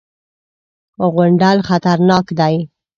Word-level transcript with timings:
_غونډل 1.13 1.57
خطرناکه 1.67 2.33
دی. 2.39 2.55